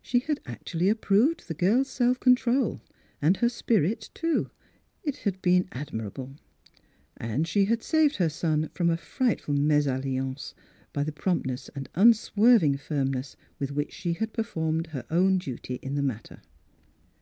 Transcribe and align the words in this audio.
She 0.00 0.20
had 0.20 0.40
actually 0.46 0.88
approved 0.88 1.48
the 1.48 1.52
girl's 1.52 1.90
self 1.90 2.18
control, 2.18 2.80
and 3.20 3.36
her 3.36 3.48
spirit, 3.50 4.08
too; 4.14 4.50
it 5.04 5.18
had 5.18 5.42
been 5.42 5.68
admirable. 5.70 6.36
And 7.18 7.46
she 7.46 7.66
had 7.66 7.82
saved 7.82 8.16
her 8.16 8.30
son 8.30 8.70
from 8.72 8.88
a 8.88 8.96
frightful 8.96 9.52
mesalliance 9.52 10.54
by 10.94 11.02
the 11.04 11.12
Mdss 11.12 11.14
Pkilura's 11.14 11.14
Wedding 11.14 11.14
Gown 11.14 11.22
promptness 11.22 11.68
and 11.74 11.88
unswerving 11.94 12.76
firmness 12.78 13.36
with 13.58 13.70
which 13.72 13.92
she 13.92 14.14
had 14.14 14.32
performed 14.32 14.86
her 14.86 15.04
own 15.10 15.36
duty 15.36 15.74
in 15.82 15.94
the 15.94 16.00
matter. 16.02 16.40